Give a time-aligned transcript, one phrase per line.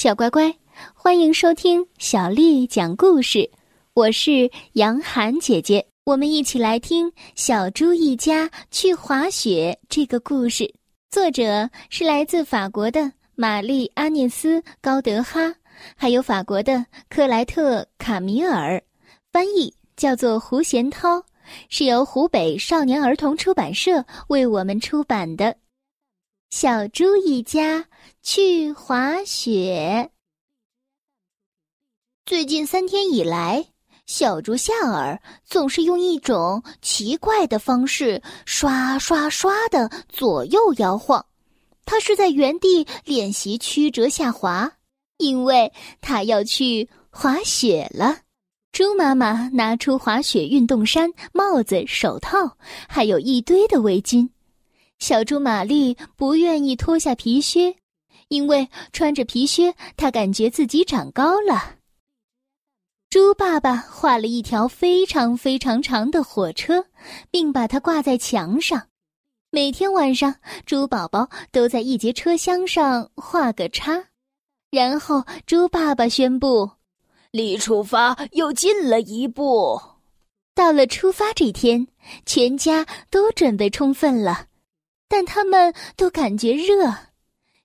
[0.00, 0.54] 小乖乖，
[0.94, 3.50] 欢迎收听小丽讲故事。
[3.94, 10.72] 我是杨涵姐姐，我们一起来听《小猪一家去滑雪》这个故事。
[11.10, 15.52] 作者是来自法国的玛丽·阿涅斯·高德哈，
[15.96, 18.80] 还有法国的克莱特·卡米尔，
[19.32, 21.20] 翻译叫做胡贤涛，
[21.70, 25.56] 是由湖北少年儿童出版社为我们出版的。
[26.50, 27.86] 小猪一家
[28.22, 30.10] 去滑雪。
[32.24, 33.66] 最近三天以来，
[34.06, 41.26] 小猪夏尔总是用一种奇怪的方式刷刷刷的左右摇晃。
[41.84, 44.72] 他是在原地练习曲折下滑，
[45.18, 45.70] 因为
[46.00, 48.20] 他要去滑雪了。
[48.72, 52.56] 猪妈妈拿出滑雪运动衫、帽子、手套，
[52.88, 54.30] 还有一堆的围巾。
[54.98, 57.76] 小猪玛丽不愿意脱下皮靴，
[58.28, 61.76] 因为穿着皮靴，她感觉自己长高了。
[63.08, 66.84] 猪爸爸画了一条非常非常长的火车，
[67.30, 68.88] 并把它挂在墙上。
[69.50, 70.34] 每天晚上，
[70.66, 74.04] 猪宝宝都在一节车厢上画个叉，
[74.70, 76.70] 然后猪爸爸宣布
[77.32, 79.80] ：“离出发又近了一步。”
[80.54, 81.86] 到了出发这天，
[82.26, 84.48] 全家都准备充分了。
[85.08, 86.94] 但他们都感觉热，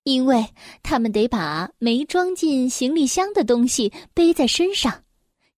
[0.03, 0.45] 因为
[0.81, 5.03] 他们得把没装进行李箱的东西背在身上：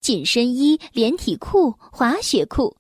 [0.01, 2.77] 紧身衣、连体裤、滑雪裤。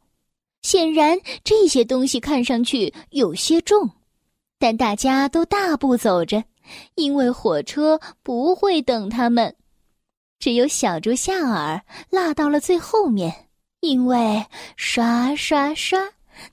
[0.62, 3.91] 显然这些东西看上去有些重，
[4.58, 6.42] 但大家都大步走着，
[6.94, 9.55] 因为火车不会等他们。
[10.38, 13.48] 只有小猪夏尔落到了最后面，
[13.80, 14.44] 因为
[14.77, 15.98] 刷刷刷，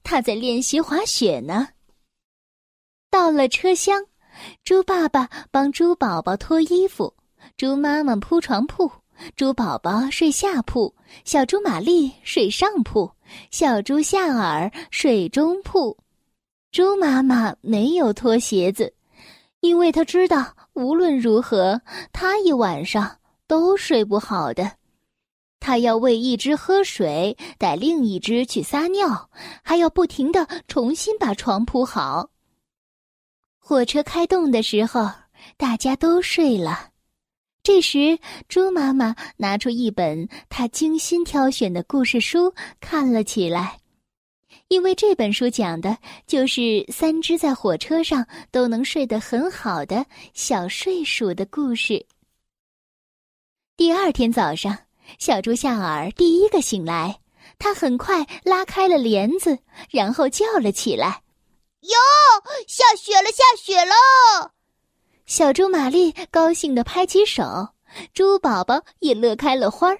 [0.03, 1.69] 他在练习滑雪呢。
[3.11, 4.05] 到了车厢，
[4.63, 7.13] 猪爸爸帮猪宝宝脱衣服，
[7.57, 8.89] 猪妈妈铺床铺，
[9.35, 10.95] 猪宝宝睡下铺，
[11.25, 13.11] 小猪玛丽睡上铺，
[13.51, 15.97] 小猪夏尔睡中铺。
[16.71, 18.93] 猪妈妈没有脱鞋子，
[19.59, 21.81] 因为她知道无论如何，
[22.13, 24.71] 她一晚上都睡不好的。
[25.59, 29.29] 她要喂一只喝水，带另一只去撒尿，
[29.61, 32.30] 还要不停的重新把床铺好。
[33.71, 35.09] 火车开动的时候，
[35.55, 36.89] 大家都睡了。
[37.63, 43.79] 这时，猪妈妈拿出一本她精心挑选的故事书看了起来，
[44.67, 52.05] 因为这本书讲的就是三只在火车上都能睡得很好的小睡鼠的故事。
[53.77, 54.77] 第二天早上，
[55.17, 57.21] 小猪夏尔第一个醒来，
[57.57, 59.57] 他很快拉开了帘子，
[59.89, 61.21] 然后叫了起来。
[61.81, 61.97] 哟，
[62.67, 64.51] 下雪了，下雪了！
[65.25, 67.69] 小猪玛丽高兴地拍起手，
[68.13, 69.99] 猪宝宝也乐开了花儿。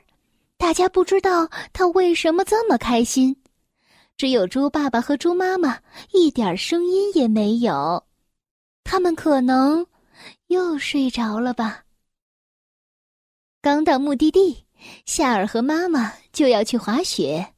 [0.58, 3.36] 大家不知道他为什么这么开心，
[4.16, 5.80] 只有猪爸爸和猪妈妈
[6.12, 8.06] 一点声音也没有。
[8.84, 9.88] 他们可能
[10.48, 11.84] 又睡着了吧。
[13.62, 14.66] 刚到目的地，
[15.06, 17.53] 夏尔和妈妈就要去滑雪。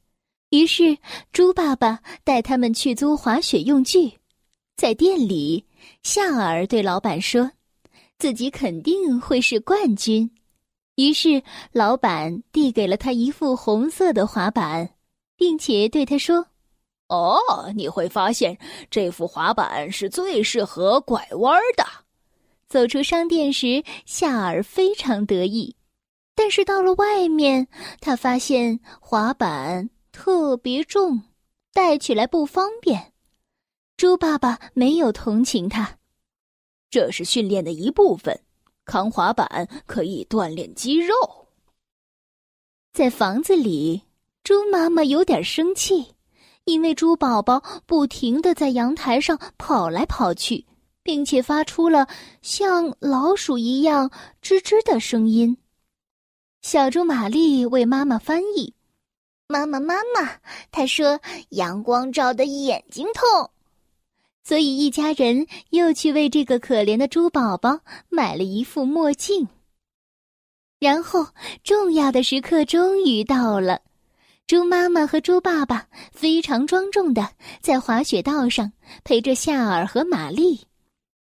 [0.54, 0.96] 于是，
[1.32, 4.12] 猪爸爸带他们去租滑雪用具。
[4.76, 5.64] 在店里，
[6.04, 7.50] 夏尔对老板说
[8.20, 10.30] ：“自己肯定会是冠军。”
[10.94, 14.94] 于是，老板递给了他一副红色的滑板，
[15.36, 16.46] 并且对他说
[17.10, 17.36] ：“哦，
[17.74, 18.56] 你会发现
[18.88, 21.84] 这副滑板是最适合拐弯的。”
[22.70, 25.74] 走出商店时，夏尔非常得意。
[26.36, 27.66] 但是到了外面，
[28.00, 29.90] 他发现滑板。
[30.14, 31.24] 特别重，
[31.72, 33.12] 带起来不方便。
[33.96, 35.98] 猪爸爸没有同情他，
[36.88, 38.40] 这是训练的一部分，
[38.84, 41.14] 扛滑板可以锻炼肌肉。
[42.92, 44.02] 在房子里，
[44.44, 46.14] 猪妈妈有点生气，
[46.64, 50.64] 因为猪宝宝不停的在阳台上跑来跑去，
[51.02, 52.06] 并且发出了
[52.40, 54.08] 像老鼠一样
[54.40, 55.56] 吱吱的声音。
[56.62, 58.72] 小猪玛丽为妈妈翻译。
[59.46, 60.38] 妈妈，妈妈，
[60.70, 61.20] 他说
[61.50, 63.50] 阳光照的眼睛痛，
[64.42, 69.46] 所以一家人又去为这个可怜的猪宝宝买了一副墨镜。
[70.80, 71.26] 然后，
[71.62, 73.82] 重要的时刻终于到了，
[74.46, 77.30] 猪妈妈和猪爸爸非常庄重的
[77.60, 78.72] 在滑雪道上
[79.04, 80.66] 陪着夏尔和玛丽。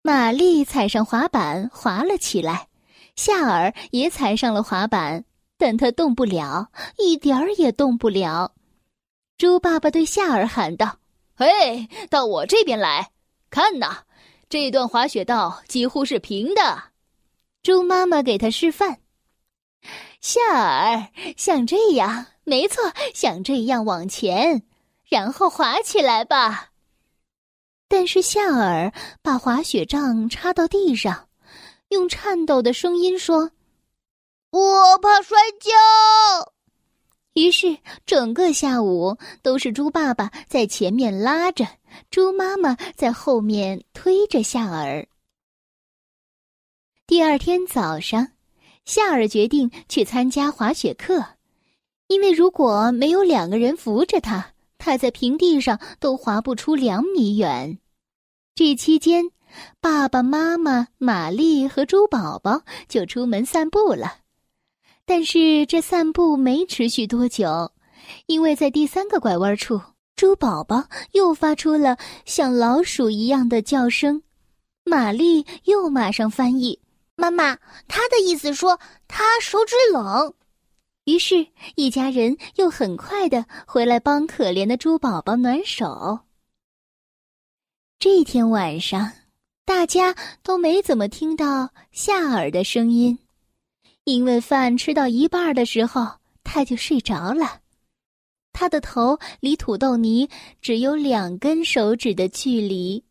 [0.01, 2.67] 玛丽踩上滑板滑了起来，
[3.15, 5.23] 夏尔也踩上了滑板。
[5.61, 8.55] 但他动不了，一点儿也动不了。
[9.37, 10.97] 猪爸爸对夏尔喊道
[11.37, 13.11] ：“嘿，到我这边来，
[13.51, 13.99] 看呐，
[14.49, 16.85] 这段滑雪道几乎是平的。”
[17.61, 19.01] 猪妈妈给他示范
[20.19, 22.81] ：“夏儿，像这样，没错，
[23.13, 24.63] 像这样往前，
[25.07, 26.71] 然后滑起来吧。”
[27.87, 28.91] 但是夏尔
[29.21, 31.27] 把滑雪杖插到地上，
[31.89, 33.51] 用颤抖的声音说
[34.51, 35.71] ：“我怕摔跤。”
[37.33, 41.65] 于是整个下午都是猪爸爸在前面拉着，
[42.09, 45.07] 猪妈妈在后面推着夏尔。
[47.07, 48.33] 第二天早上，
[48.83, 51.25] 夏尔决定去参加滑雪课，
[52.07, 57.79] 因为如果没有两个人扶着他，他在平地上都滑不出两米远。
[58.55, 59.31] 这期间，
[59.79, 64.20] 爸爸妈妈、玛丽和猪宝宝就出门散步了。
[65.05, 67.71] 但是这散步没持续多久，
[68.27, 69.81] 因为在第三个拐弯处，
[70.15, 74.23] 猪宝宝又发出了像老鼠一样的叫声。
[74.83, 76.79] 玛丽又马上翻译
[77.15, 77.57] ：“妈妈，
[77.87, 80.33] 他的意思说他手指冷。”
[81.05, 86.19] 于是，一家人又很快的回来帮可怜的猪宝宝暖手。
[87.99, 89.11] 这天晚上，
[89.65, 93.17] 大家都没怎么听到夏尔的声音，
[94.03, 97.61] 因为饭吃到一半的时候，他就睡着了。
[98.53, 100.29] 他的头离土豆泥
[100.61, 103.03] 只有两根手指的距离，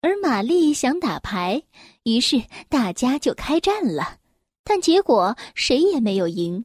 [0.00, 1.62] 而玛丽想打牌，
[2.04, 4.18] 于是大家就开战了。
[4.64, 6.64] 但结果谁也没有赢，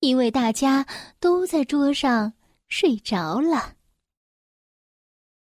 [0.00, 0.86] 因为大家
[1.20, 2.32] 都在桌上
[2.68, 3.74] 睡着了。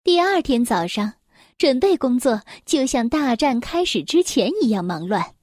[0.04, 1.14] 第二天早上。
[1.58, 5.35] 准备工作就像大战开始之前一样忙乱。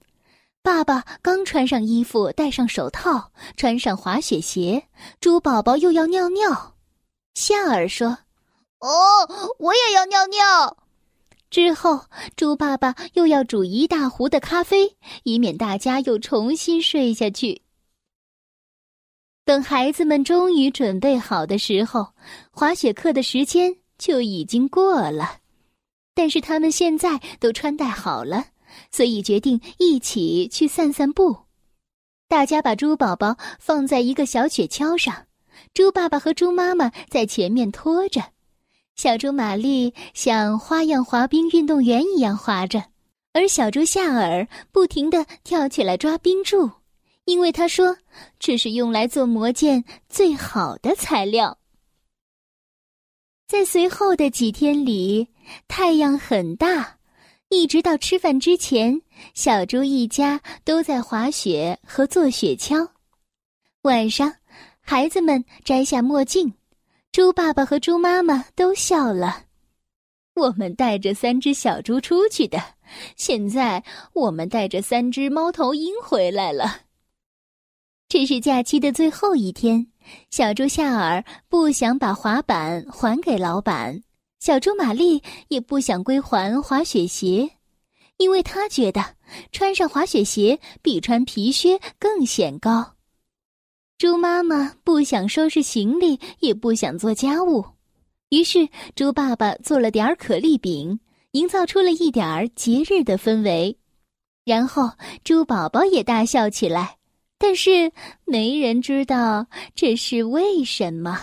[0.63, 4.87] 爸爸刚穿上衣服，戴上手套，穿上滑雪鞋，
[5.21, 6.77] 猪宝宝又要尿尿。
[7.35, 8.19] 夏尔说
[8.79, 10.77] ：“哦，我也要尿尿。”
[11.51, 12.07] 之后，
[12.37, 17.63] 猪爸爸又要煮一大壶的咖啡，以免大家又重新睡下去。
[19.45, 22.15] 等孩子们终于准备好的时候，
[22.53, 25.39] 滑雪课的时间就已经过了。
[26.15, 28.45] 但是他们现在都穿戴好了，
[28.91, 31.37] 所以决定一起去散散步。
[32.29, 35.27] 大家把猪宝宝放在一个小雪橇上，
[35.75, 38.23] 猪爸爸和猪妈妈在前面拖着，
[38.97, 42.83] 小猪玛丽像花样滑冰运动员一样滑着，
[43.33, 46.71] 而小猪夏尔不停地跳起来抓冰柱，
[47.27, 47.97] 因为他说
[48.39, 51.59] 这是用来做魔剑最好的材料。
[53.47, 55.29] 在随后的几天里，
[55.69, 56.97] 太阳很大，
[57.53, 59.03] 一直到吃饭之前，
[59.35, 62.89] 小猪一家都在滑雪和坐雪橇。
[63.83, 64.33] 晚上，
[64.81, 66.55] 孩子们摘下墨镜，
[67.13, 69.45] 猪爸爸和猪妈妈都笑了。
[70.35, 72.59] 我们带着三只小猪出去的，
[73.17, 73.85] 现在
[74.15, 76.81] 我们带着三只猫头鹰回来了。
[78.09, 79.89] 这是假期的最后一天。
[80.31, 84.03] 小猪夏尔不想把滑板还给老板，
[84.43, 87.49] 小猪玛丽也不想归还滑雪鞋，
[88.17, 89.15] 因为她觉得
[89.53, 92.95] 穿上滑雪鞋比穿皮靴更显高。
[93.99, 97.65] 猪妈妈不想收拾行李，也不想做家务，
[98.31, 100.99] 于是猪爸爸做了点可丽饼，
[101.31, 103.79] 营造出了一点儿节日的氛围。
[104.45, 104.91] 然后
[105.23, 106.97] 猪宝宝也大笑起来。
[107.39, 107.93] 但是
[108.25, 111.21] 没人知道这是为什么。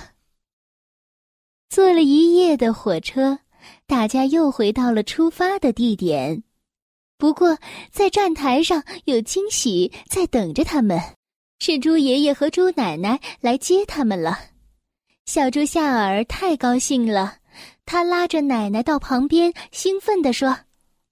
[1.69, 3.37] 坐了一夜的火车，
[3.85, 6.43] 大家又回到了出发的地点。
[7.15, 7.57] 不过，
[7.91, 10.99] 在站台上有惊喜在等着他们，
[11.59, 14.39] 是猪爷爷和猪奶奶来接他们了。
[15.27, 17.37] 小猪夏尔太高兴了，
[17.85, 20.57] 他拉着奶奶到旁边，兴奋地说：“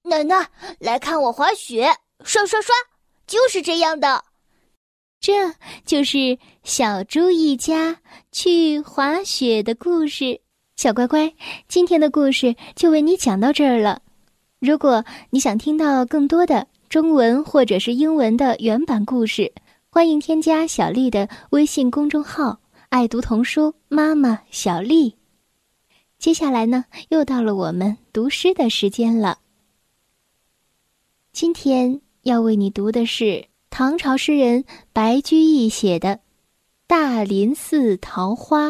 [0.02, 0.50] 奶奶，
[0.80, 1.88] 来看我滑雪，
[2.24, 2.74] 刷刷刷，
[3.28, 4.24] 就是这样的。”
[5.22, 5.54] 这
[5.86, 10.42] 就是小猪一家去滑雪的故事。
[10.78, 11.34] 小乖乖，
[11.68, 14.00] 今天的故事就为你讲到这儿了。
[14.60, 19.52] 如果你想听到更多的中文或者是英文的原版故事，
[19.90, 25.16] 欢迎添加小丽的微信公众号“爱读童书妈妈小丽”。
[26.20, 29.40] 接下来呢，又到了我们读诗的时间了。
[31.34, 33.48] 今天要为你读的是。
[33.70, 36.10] 唐朝诗人白居易写的
[36.88, 38.70] 《大林寺桃花》。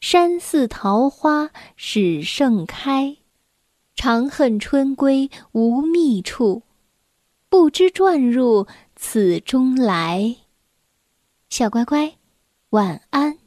[0.00, 3.16] 山寺桃花始盛开。
[3.96, 6.62] 长恨春归无觅处，
[7.48, 10.36] 不知转入此中来。
[11.50, 12.14] 小乖乖，
[12.70, 13.37] 晚安。